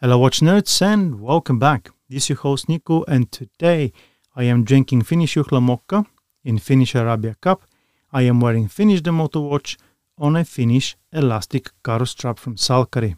[0.00, 1.90] Hello, watch nerds, and welcome back.
[2.08, 3.92] This is your host Nico, and today
[4.36, 6.06] I am drinking Finnish Juhla Mokka
[6.44, 7.64] in Finnish Arabia Cup.
[8.12, 9.76] I am wearing Finnish the Moto watch
[10.16, 13.16] on a Finnish elastic Karu strap from Salkari.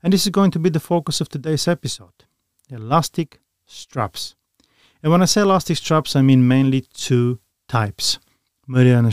[0.00, 2.24] And this is going to be the focus of today's episode
[2.70, 4.36] elastic straps.
[5.02, 8.20] And when I say elastic straps, I mean mainly two types
[8.68, 9.10] Mariana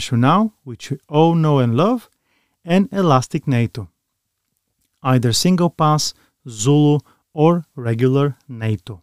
[0.62, 2.08] which we all know and love,
[2.64, 3.88] and Elastic NATO.
[5.02, 6.14] Either single pass
[6.48, 6.98] Zulu,
[7.32, 9.02] or regular NATO.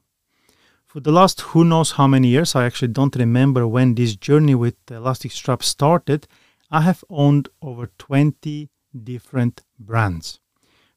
[0.86, 4.56] For the last who knows how many years, I actually don't remember when this journey
[4.56, 6.28] with elastic strap started,
[6.70, 8.70] I have owned over 20
[9.04, 10.40] different brands.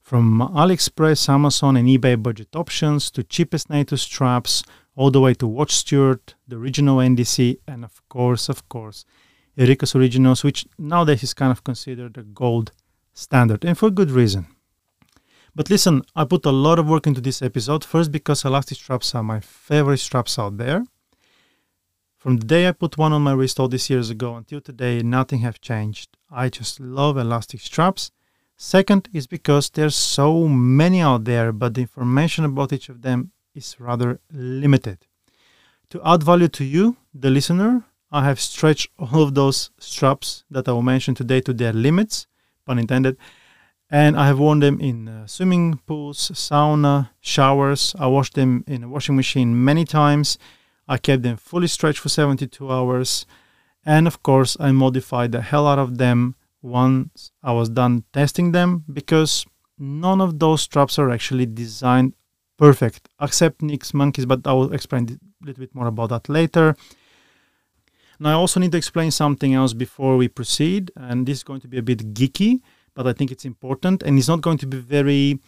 [0.00, 4.62] From AliExpress, Amazon, and eBay budget options to cheapest NATO straps,
[4.96, 9.04] all the way to Watch Steward, the original NDC, and of course, of course,
[9.56, 12.72] Erika's Originals, which nowadays is kind of considered a gold
[13.12, 14.46] standard, and for good reason.
[15.56, 17.84] But listen, I put a lot of work into this episode.
[17.84, 20.84] First, because elastic straps are my favorite straps out there.
[22.18, 25.00] From the day I put one on my wrist all these years ago until today,
[25.02, 26.16] nothing have changed.
[26.30, 28.10] I just love elastic straps.
[28.56, 33.30] Second is because there's so many out there, but the information about each of them
[33.54, 35.06] is rather limited.
[35.90, 40.68] To add value to you, the listener, I have stretched all of those straps that
[40.68, 42.26] I will mention today to their limits,
[42.64, 43.16] pun intended,
[43.94, 47.94] and I have worn them in uh, swimming pools, sauna, showers.
[47.96, 50.36] I washed them in a washing machine many times.
[50.88, 53.24] I kept them fully stretched for 72 hours.
[53.86, 58.50] And of course, I modified the hell out of them once I was done testing
[58.50, 59.46] them because
[59.78, 62.14] none of those straps are actually designed
[62.58, 66.74] perfect, except Nick Mankey's, but I will explain a little bit more about that later.
[68.18, 71.60] Now, I also need to explain something else before we proceed, and this is going
[71.60, 72.60] to be a bit geeky
[72.94, 75.40] but I think it's important and it's not going to be very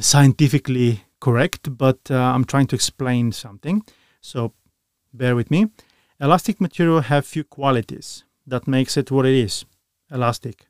[0.00, 3.82] scientifically correct, but uh, I'm trying to explain something.
[4.20, 4.52] So
[5.12, 5.70] bear with me.
[6.20, 9.64] Elastic material have few qualities that makes it what it is,
[10.10, 10.66] elastic.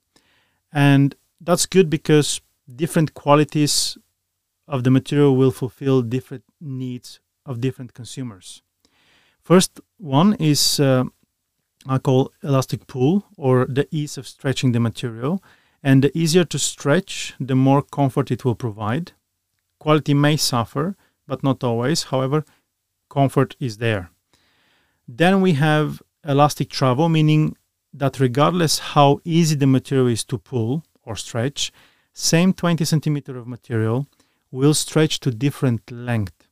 [0.73, 2.41] And that's good because
[2.75, 3.97] different qualities
[4.67, 8.63] of the material will fulfill different needs of different consumers.
[9.41, 11.05] First one is uh,
[11.89, 15.43] I call elastic pull or the ease of stretching the material.
[15.83, 19.13] And the easier to stretch, the more comfort it will provide.
[19.79, 20.97] Quality may suffer,
[21.27, 22.05] but not always.
[22.05, 22.45] However,
[23.09, 24.11] comfort is there.
[25.07, 27.57] Then we have elastic travel, meaning
[27.93, 31.73] that regardless how easy the material is to pull or stretch,
[32.13, 34.07] same 20 centimeter of material
[34.51, 36.49] will stretch to different length.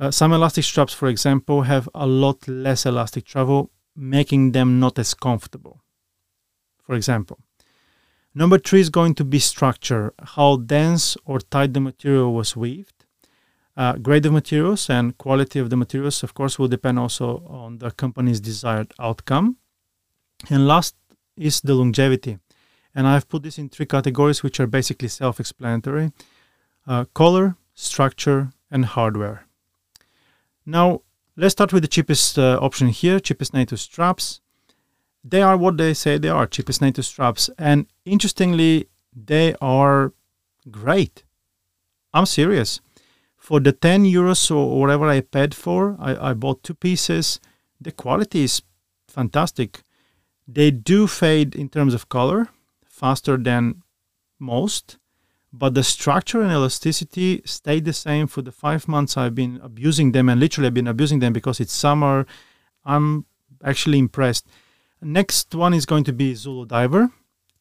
[0.00, 4.98] Uh, some elastic straps, for example, have a lot less elastic travel, making them not
[4.98, 5.82] as comfortable.
[6.80, 7.40] For example,
[8.38, 13.04] Number three is going to be structure, how dense or tight the material was weaved.
[13.76, 17.78] Uh, grade of materials and quality of the materials, of course, will depend also on
[17.78, 19.56] the company's desired outcome.
[20.48, 20.94] And last
[21.36, 22.38] is the longevity.
[22.94, 26.12] And I've put this in three categories, which are basically self explanatory
[26.86, 29.46] uh, color, structure, and hardware.
[30.64, 31.02] Now,
[31.36, 34.40] let's start with the cheapest uh, option here cheapest NATO straps
[35.24, 37.50] they are what they say they are cheapest NATO straps.
[37.58, 40.12] And interestingly, they are
[40.70, 41.24] great.
[42.14, 42.80] I'm serious.
[43.36, 47.40] For the 10 euros or whatever I paid for, I, I bought two pieces.
[47.80, 48.62] The quality is
[49.06, 49.82] fantastic.
[50.46, 52.48] They do fade in terms of color
[52.86, 53.82] faster than
[54.38, 54.98] most,
[55.52, 60.12] but the structure and elasticity stayed the same for the five months I've been abusing
[60.12, 62.26] them, and literally I've been abusing them because it's summer.
[62.84, 63.24] I'm
[63.64, 64.46] actually impressed.
[65.00, 67.10] Next one is going to be Zulu Diver,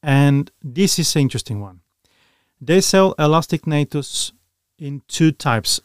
[0.02, 1.82] and this is an interesting one.
[2.60, 4.32] They sell elastic natos
[4.80, 5.82] in two types.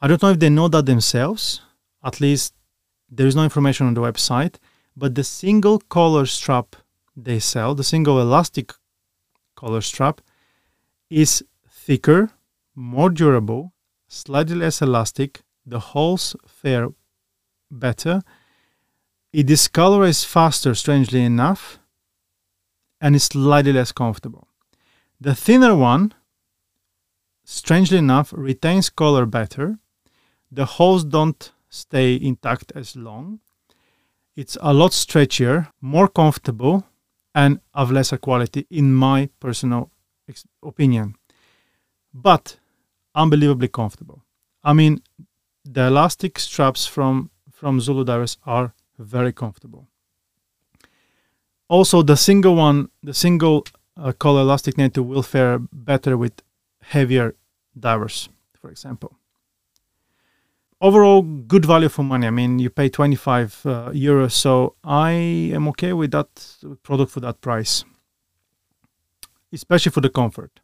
[0.00, 1.60] I don't know if they know that themselves.
[2.04, 2.54] At least
[3.10, 4.56] there is no information on the website.
[4.96, 6.76] But the single collar strap
[7.16, 8.72] they sell, the single elastic
[9.56, 10.20] collar strap,
[11.10, 12.30] is thicker,
[12.74, 13.72] more durable,
[14.08, 15.40] slightly less elastic.
[15.66, 16.88] The holes fare
[17.70, 18.22] better,
[19.32, 21.78] it discolors faster, strangely enough,
[23.00, 24.46] and is slightly less comfortable.
[25.20, 26.14] The thinner one,
[27.44, 29.78] strangely enough, retains color better.
[30.50, 33.40] The holes don't stay intact as long.
[34.36, 36.86] It's a lot stretchier, more comfortable,
[37.34, 39.90] and of lesser quality, in my personal
[40.62, 41.16] opinion.
[42.12, 42.58] But
[43.14, 44.22] unbelievably comfortable.
[44.62, 45.02] I mean,
[45.64, 49.88] the elastic straps from from Zulu Divers are very comfortable.
[51.68, 53.64] Also, the single one, the single
[53.96, 56.42] uh, color elastic NATO will fare better with
[56.82, 57.34] heavier
[57.78, 58.28] divers.
[58.60, 59.18] for example.
[60.80, 62.26] Overall, good value for money.
[62.26, 65.10] I mean, you pay 25 uh, euros, so I
[65.54, 66.28] am okay with that
[66.82, 67.84] product for that price,
[69.52, 70.60] especially for the comfort.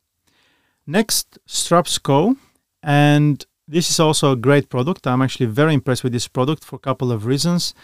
[0.86, 2.36] Next, Straps Co.
[2.82, 5.06] And this is also a great product.
[5.06, 7.74] I'm actually very impressed with this product for a couple of reasons.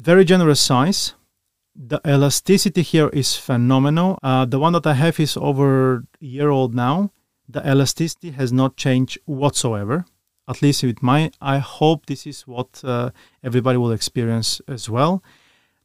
[0.00, 1.14] Very generous size.
[1.74, 4.18] The elasticity here is phenomenal.
[4.22, 7.12] Uh, the one that I have is over a year old now.
[7.48, 10.06] The elasticity has not changed whatsoever.
[10.48, 13.10] At least with my, I hope this is what uh,
[13.44, 15.22] everybody will experience as well.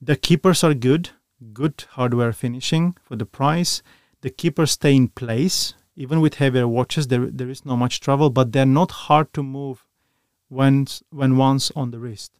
[0.01, 1.09] The keepers are good,
[1.53, 3.83] good hardware finishing for the price.
[4.21, 8.29] The keepers stay in place even with heavier watches, there there is not much trouble,
[8.29, 9.85] but they're not hard to move
[10.49, 12.31] when when once on the wrist,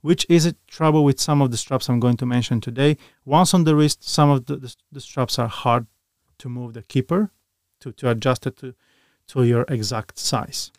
[0.00, 2.96] which is a trouble with some of the straps I'm going to mention today.
[3.24, 5.86] Once on the wrist, some of the, the, the straps are hard
[6.38, 7.30] to move the keeper
[7.80, 8.74] to, to adjust it to,
[9.28, 10.70] to your exact size.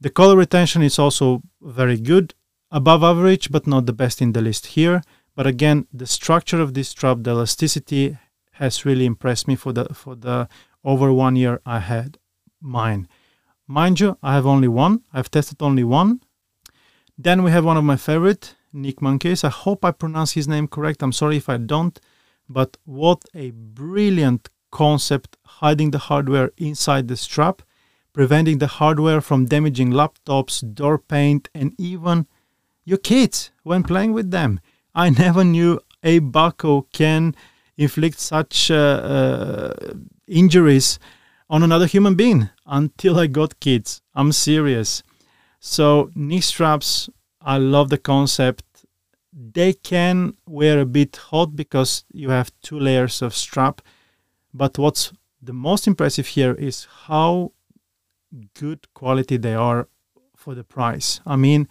[0.00, 2.34] The color retention is also very good,
[2.70, 5.02] above average, but not the best in the list here.
[5.34, 8.18] But again, the structure of this strap, the elasticity
[8.52, 10.48] has really impressed me for the for the
[10.82, 12.18] over one year I had
[12.60, 13.08] mine.
[13.66, 15.02] Mind you, I have only one.
[15.12, 16.20] I've tested only one.
[17.18, 19.42] Then we have one of my favorite, Nick Mankey's.
[19.42, 21.02] I hope I pronounce his name correct.
[21.02, 21.98] I'm sorry if I don't.
[22.48, 27.62] But what a brilliant concept hiding the hardware inside the strap,
[28.12, 32.26] preventing the hardware from damaging laptops, door paint, and even
[32.84, 34.60] your kids when playing with them.
[34.94, 37.34] I never knew a buckle can
[37.76, 39.94] inflict such uh, uh,
[40.26, 40.98] injuries
[41.48, 44.02] on another human being until I got kids.
[44.14, 45.02] I'm serious.
[45.68, 47.10] So knee straps,
[47.40, 48.62] I love the concept.
[49.32, 53.82] They can wear a bit hot because you have two layers of strap.
[54.54, 57.50] But what's the most impressive here is how
[58.54, 59.88] good quality they are
[60.36, 61.20] for the price.
[61.26, 61.66] I mean,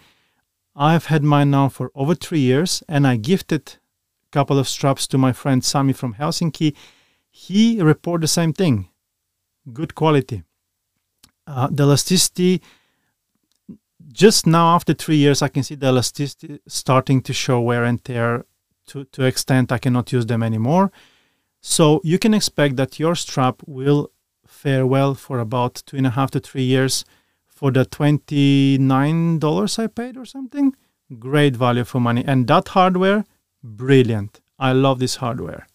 [0.75, 3.77] I've had mine now for over three years and I gifted
[4.27, 6.75] a couple of straps to my friend Sami from Helsinki
[7.31, 8.89] he reported the same thing
[9.71, 10.43] good quality
[11.47, 12.61] uh, the elasticity
[14.23, 18.03] just now after three years i can see the elasticity starting to show wear and
[18.03, 18.45] tear
[18.87, 19.71] to, to extent.
[19.71, 20.91] I cannot use them anymore.
[21.61, 24.11] So you can expect that your strap will
[24.45, 27.05] fare well for about two and a half to three years.
[27.47, 30.75] For the $29 i paid or something
[31.19, 32.23] great value for money.
[32.25, 33.23] And that hardware
[33.63, 34.41] brilliant.
[34.59, 35.67] I love this hardware.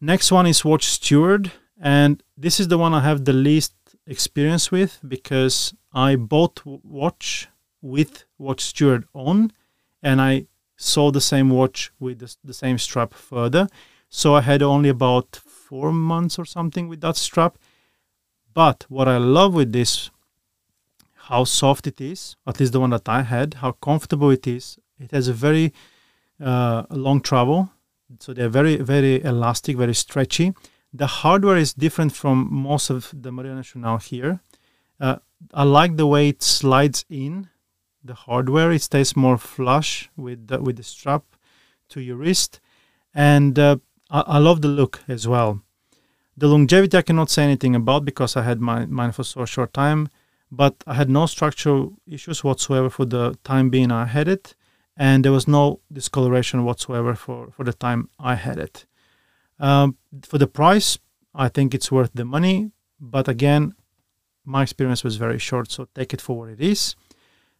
[0.00, 3.74] Next one is Watch Steward, and this is the one I have the least
[4.06, 7.48] experience with because I bought watch
[7.82, 9.52] with Watch Steward on,
[10.02, 13.68] and I saw the same watch with the, the same strap further.
[14.08, 17.58] So I had only about four months or something with that strap.
[18.54, 20.10] But what I love with this,
[21.14, 24.78] how soft it is, at least the one that I had, how comfortable it is.
[24.98, 25.74] It has a very
[26.42, 27.70] uh, long travel
[28.20, 30.54] so they're very very elastic very stretchy
[30.92, 34.40] the hardware is different from most of the Marina now here.
[34.98, 35.16] Uh,
[35.52, 37.48] i like the way it slides in.
[38.02, 41.24] The hardware it stays more flush with the, with the strap
[41.90, 42.60] to your wrist.
[43.14, 43.76] And uh,
[44.10, 45.62] I, I, love the look as well.
[46.36, 49.72] The longevity i cannot say anything about because i had my, mine for so short
[49.72, 50.08] time
[50.50, 54.54] but i had no structural issues whatsoever for the time being i had it
[54.96, 58.86] and there was no discoloration whatsoever for, for the time I had it.
[59.58, 60.98] Um, for the price,
[61.34, 62.70] I think it's worth the money,
[63.00, 63.74] but again,
[64.44, 66.94] my experience was very short, so take it for what it is.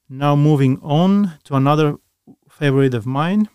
[0.09, 1.97] Now, moving on to another
[2.49, 3.49] favorite of mine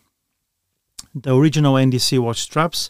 [1.14, 2.90] the original NDC watch straps.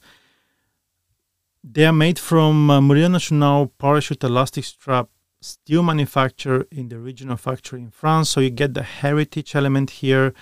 [1.64, 5.10] They are made from uh, Marine Nationale parachute elastic strap
[5.42, 8.30] steel manufacture in the original factory in France.
[8.30, 10.34] So you get the heritage element here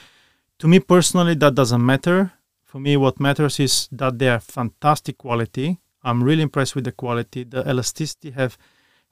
[0.59, 2.33] to me personally, that doesn't matter.
[2.69, 5.79] For me, what matters is that they are fantastic quality.
[6.03, 7.43] I'm really impressed with the quality.
[7.43, 8.59] The elasticity have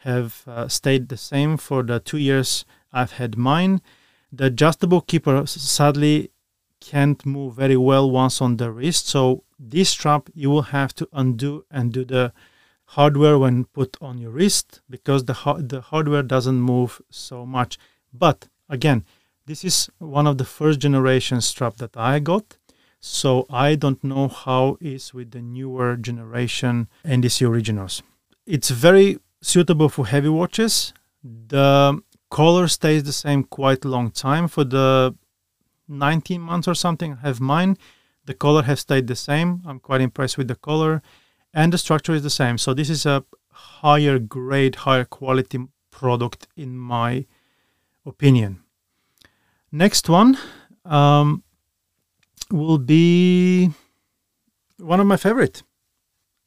[0.01, 3.81] have uh, stayed the same for the two years I've had mine.
[4.31, 6.29] The adjustable keeper sadly
[6.81, 9.07] can't move very well once on the wrist.
[9.07, 12.33] So this strap you will have to undo and do the
[12.89, 15.33] hardware when put on your wrist because the
[15.67, 17.79] the hardware doesn't move so much.
[18.13, 19.03] But again,
[19.47, 22.57] this is one of the first generation strap that I got.
[22.99, 28.01] So I don't know how is with the newer generation NDC originals.
[28.45, 30.93] It's very suitable for heavy watches.
[31.23, 34.47] The color stays the same quite a long time.
[34.47, 35.15] For the
[35.87, 37.77] 19 months or something I have mine,
[38.25, 39.61] the color has stayed the same.
[39.65, 41.01] I'm quite impressed with the color
[41.53, 42.57] and the structure is the same.
[42.57, 45.59] So this is a higher grade, higher quality
[45.91, 47.25] product in my
[48.05, 48.63] opinion.
[49.71, 50.37] Next one
[50.85, 51.43] um,
[52.51, 53.71] will be
[54.77, 55.63] one of my favorite,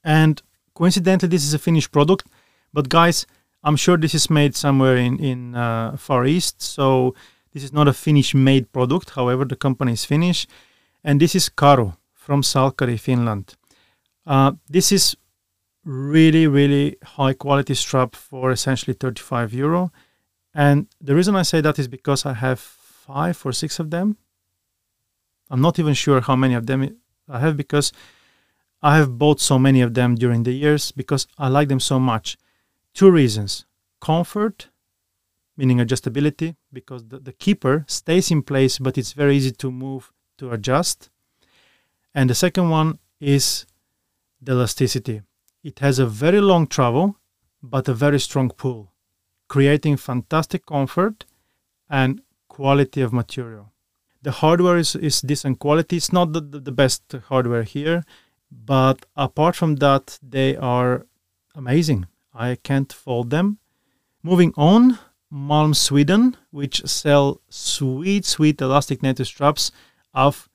[0.04, 0.40] and
[0.74, 2.26] coincidentally, this is a Finnish product.
[2.72, 3.26] But guys,
[3.62, 7.14] I'm sure this is made somewhere in in uh, Far East, so
[7.52, 9.10] this is not a Finnish-made product.
[9.10, 10.46] However, the company is Finnish,
[11.02, 13.56] and this is Karu from Salkari, Finland.
[14.26, 15.16] Uh, this is
[15.84, 19.90] really, really high quality strap for essentially 35 euro.
[20.54, 24.16] And the reason I say that is because I have five or six of them.
[25.50, 26.96] I'm not even sure how many of them
[27.28, 27.92] I have because
[28.82, 31.98] I have bought so many of them during the years because I like them so
[31.98, 32.38] much.
[32.94, 33.66] Two reasons
[34.00, 34.68] comfort,
[35.56, 40.10] meaning adjustability, because the, the keeper stays in place, but it's very easy to move
[40.38, 41.10] to adjust.
[42.14, 43.66] And the second one is
[44.40, 45.20] the elasticity.
[45.62, 47.16] It has a very long travel,
[47.62, 48.92] but a very strong pull,
[49.48, 51.26] creating fantastic comfort
[51.90, 53.72] and quality of material.
[54.22, 55.96] The hardware is, is decent quality.
[55.96, 58.04] It's not the, the, best hardware here,
[58.50, 61.06] but apart from that, they are
[61.54, 62.06] amazing.
[62.34, 63.58] I can't fault them.
[64.22, 64.98] Moving on,
[65.32, 69.72] Malm Sweden, which sell sweet, sweet elastic NATO straps
[70.12, 70.48] of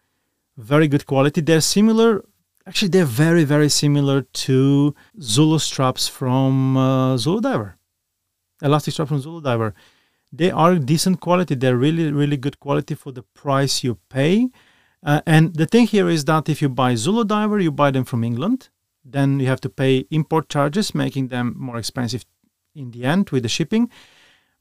[0.58, 1.42] very good quality.
[1.42, 2.24] They're similar,
[2.68, 7.78] actually, they're very, very similar to Zulu straps from uh, Zulu Diver,
[8.62, 9.74] elastic straps from Zulu Diver.
[10.38, 11.56] They are decent quality.
[11.56, 14.50] They're really, really good quality for the price you pay.
[15.02, 18.06] Uh, and the thing here is that if you buy Zulu Diver, you buy them
[18.06, 18.70] from England,
[19.04, 22.26] then you have to pay import charges, making them more expensive
[22.74, 23.90] in the end with the shipping.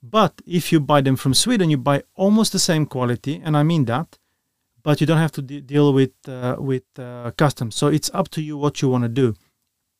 [0.02, 3.62] But if you buy them from Sweden, you buy almost the same quality, and I
[3.62, 4.18] mean that.
[4.82, 7.74] But you don't have to de- deal with uh, with uh, customs.
[7.74, 9.34] So it's up to you what you want to do,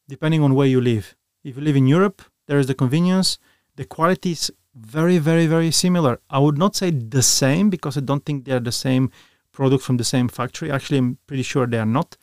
[0.09, 1.17] depending on where you live.
[1.43, 3.39] If you live in Europe, there is the convenience.
[3.77, 6.21] The quality is very, very, very similar.
[6.29, 9.11] I would not say the same because I don't think they're the same
[9.53, 10.71] product from the same factory.
[10.71, 12.17] Actually, I'm pretty sure they are not.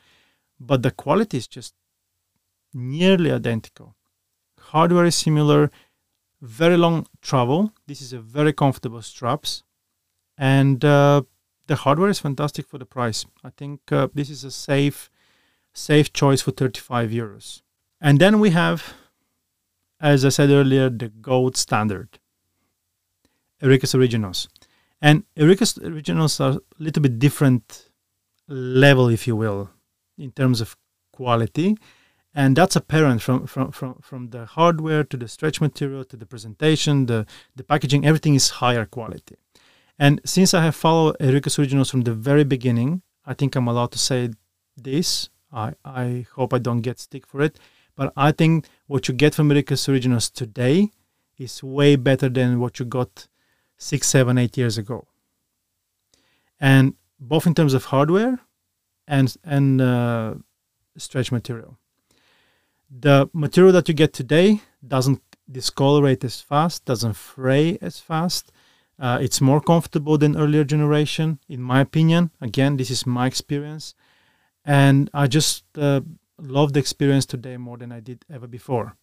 [0.60, 1.74] But the quality is just
[2.74, 3.96] nearly identical.
[4.60, 5.72] Hardware is similar.
[6.42, 7.74] Very long travel.
[7.88, 9.64] This is a very comfortable straps,
[10.38, 11.22] and uh,
[11.68, 13.26] the hardware is fantastic for the price.
[13.44, 15.10] I think uh, this is a safe,
[15.74, 17.62] safe choice for 35 euros.
[18.00, 18.94] And then we have,
[20.00, 22.18] as I said earlier, the gold standard.
[23.62, 24.48] Erika's Originals.
[25.02, 27.90] And Erika's Originals are a little bit different
[28.48, 29.70] level, if you will,
[30.18, 30.76] in terms of
[31.12, 31.78] quality.
[32.34, 36.26] And that's apparent from, from, from, from the hardware to the stretch material to the
[36.26, 37.26] presentation, the,
[37.56, 39.36] the packaging, everything is higher quality.
[40.00, 43.92] And since I have followed Erika's Originals from the very beginning, I think I'm allowed
[43.92, 44.30] to say
[44.78, 45.30] this.
[45.52, 47.60] I, I hope I don't get stick for it.
[47.96, 50.90] But I think what you get from Erika's Originals today
[51.38, 53.28] is way better than what you got
[53.82, 55.08] six, seven, eight years ago.
[56.60, 58.40] And both in terms of hardware
[59.08, 60.36] and and uh,
[60.98, 61.78] stretch material.
[62.90, 68.52] The material that you get today doesn't discolorate as fast, doesn't fray as fast.
[69.00, 72.30] Uh, it's more comfortable than earlier generation, in my opinion.
[72.40, 73.96] Again, this is my experience,
[74.64, 76.02] and I just uh,
[76.38, 78.96] love the experience today more than I did ever before.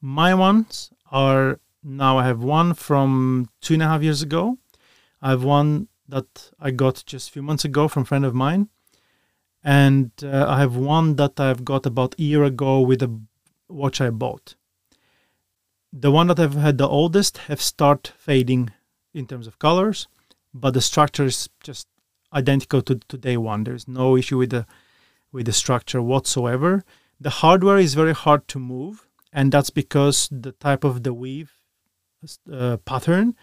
[0.00, 4.58] My ones are now I have one from two and a half years ago.
[5.22, 8.34] I have one that I got just a few months ago from a friend of
[8.34, 8.68] mine.
[9.62, 13.20] And uh, I have one that I've got about a year ago with a
[13.68, 14.54] watch I bought.
[15.92, 18.70] The one that I've had the oldest have start fading
[19.12, 20.06] in terms of colors,
[20.54, 21.88] but the structure is just
[22.32, 23.64] identical to, to day one.
[23.64, 24.66] There's no issue with the
[25.32, 26.84] with the structure whatsoever.
[27.20, 31.59] The hardware is very hard to move, and that's because the type of the weave
[32.52, 33.34] uh, pattern,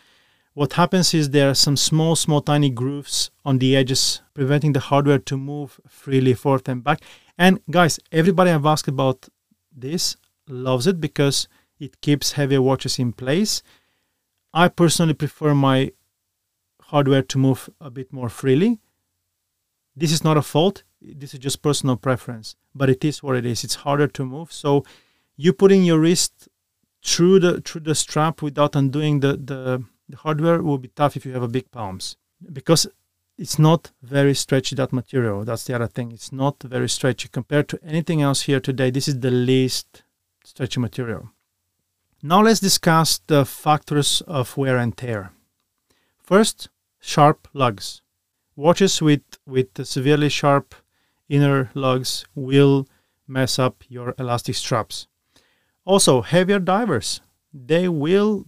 [0.54, 4.80] what happens is there are some small, small, tiny grooves on the edges, preventing the
[4.80, 7.02] hardware to move freely forth and back.
[7.38, 9.30] And guys, everybody I've asked about
[9.72, 10.18] this
[10.48, 11.48] loves it because
[11.80, 13.62] it keeps heavier watches in place.
[14.54, 15.92] I personally prefer my
[16.82, 18.80] hardware to move a bit more freely.
[19.96, 20.84] This is not a fault.
[21.02, 23.64] This is just personal preference, but it is what it is.
[23.64, 24.52] It's harder to move.
[24.52, 24.84] So
[25.36, 26.48] you putting your wrist
[27.08, 31.26] through the through the strap without undoing the, the, the hardware will be tough if
[31.26, 32.18] you have a big palms.
[32.52, 32.86] Because
[33.38, 35.46] it's not very stretchy that material.
[35.46, 36.12] That's the other thing.
[36.12, 38.92] It's not very stretchy compared to anything else here today.
[38.92, 40.04] This is the least
[40.44, 41.30] stretchy material.
[42.22, 45.32] Now let's discuss the factors of wear and tear.
[46.22, 48.02] First sharp lugs.
[48.56, 50.76] Watches with with severely sharp
[51.30, 52.88] inner lugs will
[53.28, 55.08] mess up your elastic straps
[55.88, 57.22] also, heavier divers.
[57.54, 58.46] they will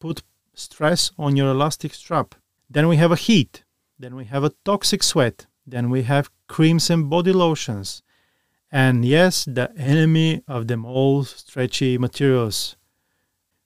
[0.00, 0.22] put
[0.52, 2.34] stress on your elastic strap.
[2.68, 3.64] Then we have a heat.
[3.98, 5.46] Then we have a toxic sweat.
[5.64, 8.02] Then we have creams and body lotions.
[8.70, 12.76] And yes, the enemy of them all stretchy materials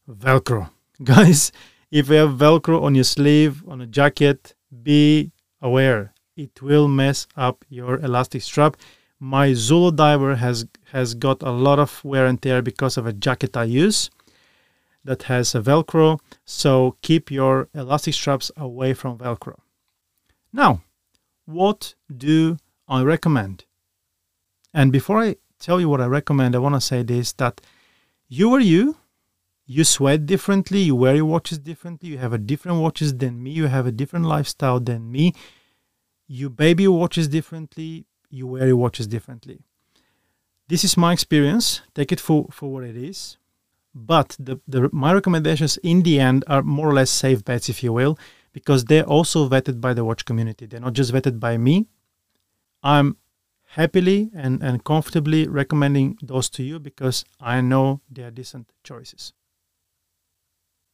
[0.08, 0.70] Velcro.
[1.02, 1.52] Guys,
[1.90, 5.32] if you have Velcro on your sleeve, on a jacket, be
[5.62, 6.12] aware.
[6.36, 8.76] It will mess up your elastic strap.
[9.18, 13.12] My Zulu diver has has got a lot of wear and tear because of a
[13.12, 14.10] jacket I use
[15.04, 16.18] that has a Velcro.
[16.44, 19.56] So keep your elastic straps away from Velcro.
[20.52, 20.82] Now,
[21.46, 22.58] what do
[22.88, 23.64] I recommend?
[24.74, 27.60] And before I tell you what I recommend, I want to say this that
[28.28, 28.96] you are you,
[29.64, 33.50] you sweat differently, you wear your watches differently, you have a different watches than me,
[33.52, 35.32] you have a different lifestyle than me,
[36.26, 38.04] you baby watches differently,
[38.36, 39.60] you wear your watches differently.
[40.68, 41.82] This is my experience.
[41.94, 43.38] Take it for, for what it is.
[43.94, 47.82] But the, the my recommendations in the end are more or less safe bets, if
[47.82, 48.18] you will,
[48.52, 50.66] because they're also vetted by the watch community.
[50.66, 51.86] They're not just vetted by me.
[52.82, 53.16] I'm
[53.70, 59.32] happily and, and comfortably recommending those to you because I know they are decent choices.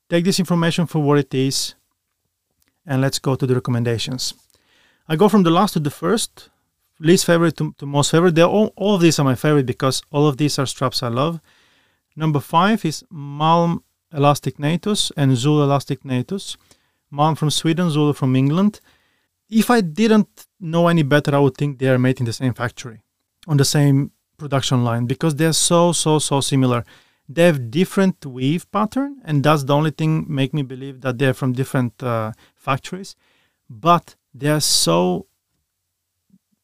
[0.08, 1.74] Take this information for what it is
[2.86, 4.34] and let's go to the recommendations.
[5.08, 6.50] I go from the last to the first,
[7.04, 8.34] least favorite to, to most favorite.
[8.34, 11.08] They're all, all of these are my favorite because all of these are straps I
[11.08, 11.40] love.
[12.16, 13.82] Number five is Malm
[14.12, 16.56] Elastic NATOs and Zulu Elastic NATOs.
[17.12, 18.80] Malm from Sweden, Zulu from England.
[19.48, 22.54] If I didn't know any better, I would think they are made in the same
[22.54, 23.02] factory,
[23.46, 26.84] on the same production line, because they're so, so, so similar.
[27.28, 31.34] They have different weave pattern, and that's the only thing make me believe that they're
[31.34, 33.14] from different uh, factories.
[33.68, 35.26] But they are so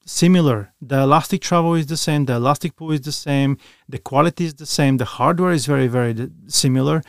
[0.09, 0.73] similar.
[0.81, 4.55] The elastic travel is the same, the elastic pull is the same, the quality is
[4.55, 7.03] the same, the hardware is very, very similar.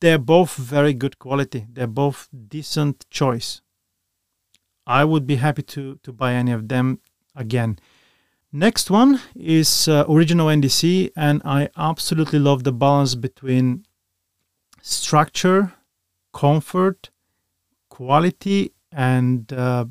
[0.00, 1.66] They're both very good quality.
[1.70, 3.60] They're both decent choice.
[4.86, 7.00] I would be happy to to buy any of them
[7.34, 7.78] again.
[8.52, 13.86] Next one is uh, original NDC, and I absolutely love the balance between
[14.82, 15.72] structure,
[16.32, 17.10] comfort,
[17.88, 19.86] quality, and uh,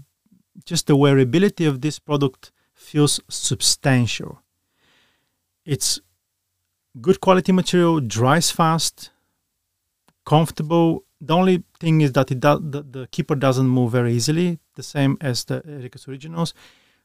[0.65, 4.41] just the wearability of this product feels substantial.
[5.65, 5.99] It's
[6.99, 9.11] good quality material, dries fast,
[10.25, 11.03] comfortable.
[11.19, 15.17] The only thing is that it the, the keeper doesn't move very easily, the same
[15.21, 16.53] as the Erika's Originals.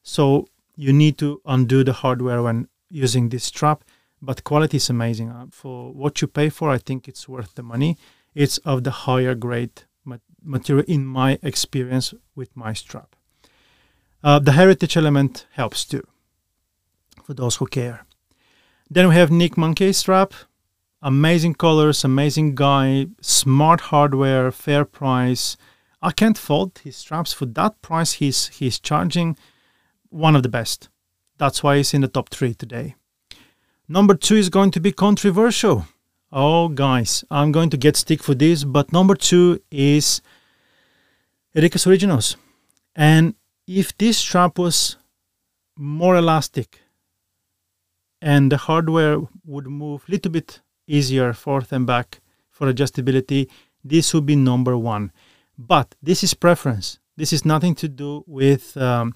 [0.03, 3.85] So you need to undo the hardware when using this strap.
[4.23, 5.31] But quality is amazing.
[5.31, 7.99] Uh, for what you pay for, I think it's worth the money.
[8.35, 9.83] It's of the higher grade
[10.43, 13.17] material in my experience with my strap.
[14.23, 16.07] Uh, the heritage element helps too,
[17.23, 18.05] for those who care.
[18.91, 20.35] Then we have Nick Mankey strap.
[21.03, 25.57] Amazing colors, amazing guy, smart hardware, fair price.
[26.03, 29.37] I can't fault his straps for that price he's he's charging.
[30.09, 30.89] One of the best.
[31.39, 32.95] That's why he's in the top three today.
[33.89, 35.87] Number two is going to be controversial.
[36.33, 40.23] Oh, guys, I'm going to get stick for this, but number two is
[41.55, 42.37] Erika's Originals.
[42.97, 43.35] And
[43.67, 44.97] if this strap was
[45.77, 46.81] more elastic
[48.23, 53.49] and the hardware would move a little bit easier forth and back for adjustability,
[53.85, 55.13] this would be number one.
[55.59, 56.99] But this is preference.
[57.17, 59.15] This is nothing to do with um,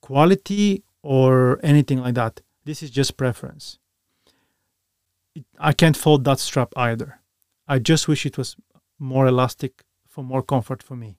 [0.00, 2.40] quality or anything like that.
[2.64, 3.78] This is just preference.
[5.58, 7.20] I can't fold that strap either.
[7.68, 8.56] I just wish it was
[8.98, 11.16] more elastic for more comfort for me.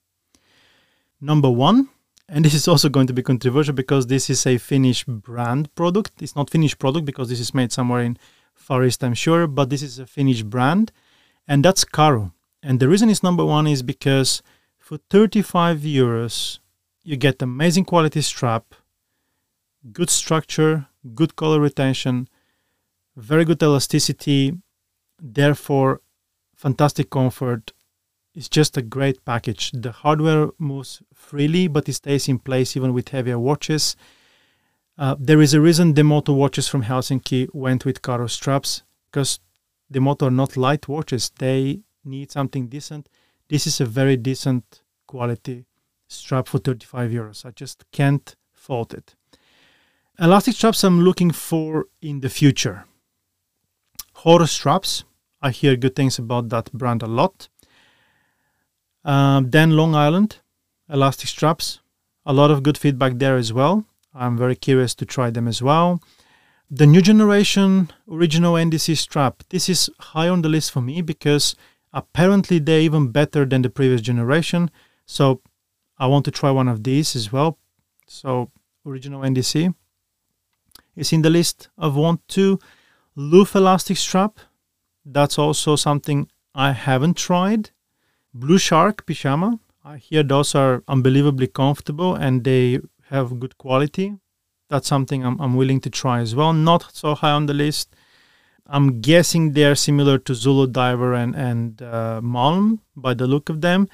[1.20, 1.88] Number one,
[2.32, 6.22] and this is also going to be controversial because this is a Finnish brand product.
[6.22, 8.16] It's not Finnish product because this is made somewhere in
[8.54, 10.92] Far East, I'm sure, but this is a Finnish brand,
[11.46, 12.32] and that's Karu.
[12.62, 14.42] And the reason it's number one is because
[14.78, 16.58] for 35 euros,
[17.02, 18.74] you get amazing quality strap,
[19.92, 22.28] good structure, good color retention,
[23.14, 24.54] very good elasticity,
[25.20, 26.00] therefore
[26.56, 27.72] fantastic comfort,
[28.34, 29.70] it's just a great package.
[29.72, 33.96] The hardware moves freely, but it stays in place even with heavier watches.
[34.98, 39.40] Uh, there is a reason the Moto watches from Helsinki went with Karu straps because
[39.90, 41.30] the Moto are not light watches.
[41.38, 43.08] They need something decent.
[43.48, 45.66] This is a very decent quality
[46.08, 47.44] strap for 35 euros.
[47.44, 49.14] I just can't fault it.
[50.18, 52.84] Elastic straps I'm looking for in the future.
[54.14, 55.04] Horus straps.
[55.40, 57.48] I hear good things about that brand a lot.
[59.04, 60.38] Um, then Long Island,
[60.88, 61.80] elastic straps.
[62.24, 63.84] A lot of good feedback there as well.
[64.14, 66.00] I'm very curious to try them as well.
[66.74, 69.42] the new generation original NDC strap.
[69.50, 71.54] This is high on the list for me because
[71.92, 74.70] apparently they're even better than the previous generation.
[75.04, 75.42] So
[75.98, 77.58] I want to try one of these as well.
[78.08, 78.50] So
[78.86, 79.74] original NDC
[80.96, 82.58] is in the list of want to.
[83.14, 84.38] Loof elastic strap.
[85.04, 87.70] That's also something I haven't tried.
[88.34, 89.58] Blue Shark pyjama.
[89.84, 94.16] I hear those are unbelievably comfortable and they have good quality.
[94.70, 96.52] That's something I'm, I'm willing to try as well.
[96.52, 97.94] Not so high on the list.
[98.66, 103.60] I'm guessing they're similar to Zulu Diver and, and uh, Malm by the look of
[103.60, 103.88] them.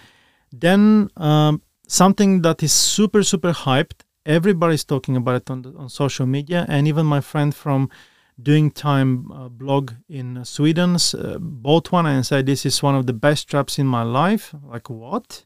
[0.53, 4.03] Then um, something that is super, super hyped.
[4.25, 6.65] Everybody's talking about it on, the, on social media.
[6.69, 7.91] And even my friend from
[8.41, 13.07] Doing Time uh, blog in Sweden uh, bought one and said, This is one of
[13.07, 14.55] the best traps in my life.
[14.65, 15.45] Like, what?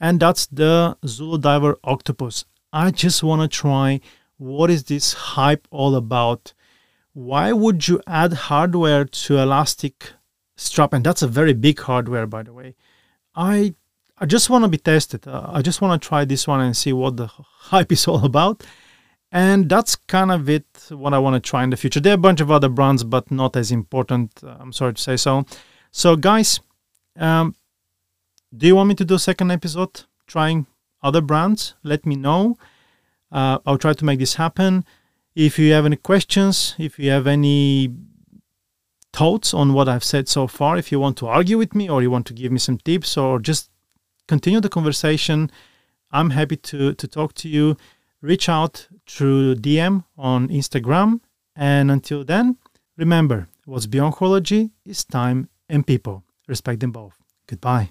[0.00, 2.46] And that's the Zulu Diver Octopus.
[2.72, 4.00] I just want to try
[4.40, 6.54] what is this hype all about?
[7.12, 10.12] Why would you add hardware to elastic
[10.56, 10.94] strap?
[10.94, 12.74] And that's a very big hardware, by the way.
[13.34, 13.74] I
[14.16, 15.26] I just want to be tested.
[15.26, 18.24] Uh, I just want to try this one and see what the hype is all
[18.24, 18.64] about.
[19.32, 22.00] And that's kind of it, what I want to try in the future.
[22.00, 24.32] There are a bunch of other brands, but not as important.
[24.42, 25.44] Uh, I'm sorry to say so.
[25.92, 26.60] So, guys,
[27.16, 27.54] um,
[28.56, 30.66] do you want me to do a second episode trying
[31.02, 31.74] other brands?
[31.84, 32.58] Let me know.
[33.30, 34.84] Uh, I'll try to make this happen.
[35.36, 37.94] If you have any questions, if you have any
[39.12, 42.02] thoughts on what I've said so far, if you want to argue with me or
[42.02, 43.70] you want to give me some tips or just
[44.26, 45.50] continue the conversation,
[46.10, 47.76] I'm happy to, to talk to you.
[48.20, 51.20] Reach out through DM on Instagram.
[51.56, 52.56] And until then,
[52.96, 56.24] remember what's beyond horology is time and people.
[56.48, 57.14] Respect them both.
[57.46, 57.90] Goodbye.